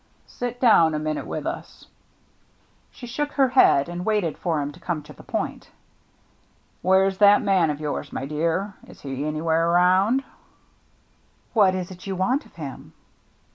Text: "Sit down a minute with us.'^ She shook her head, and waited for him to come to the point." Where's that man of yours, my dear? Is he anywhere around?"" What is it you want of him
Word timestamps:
"Sit 0.39 0.59
down 0.59 0.95
a 0.95 0.97
minute 0.97 1.27
with 1.27 1.45
us.'^ 1.45 1.85
She 2.89 3.05
shook 3.05 3.33
her 3.33 3.49
head, 3.49 3.87
and 3.87 4.03
waited 4.03 4.35
for 4.35 4.59
him 4.59 4.71
to 4.71 4.79
come 4.79 5.03
to 5.03 5.13
the 5.13 5.21
point." 5.21 5.69
Where's 6.81 7.19
that 7.19 7.43
man 7.43 7.69
of 7.69 7.79
yours, 7.79 8.11
my 8.11 8.25
dear? 8.25 8.73
Is 8.87 9.01
he 9.01 9.23
anywhere 9.27 9.69
around?"" 9.69 10.23
What 11.53 11.75
is 11.75 11.91
it 11.91 12.07
you 12.07 12.15
want 12.15 12.47
of 12.47 12.55
him 12.55 12.93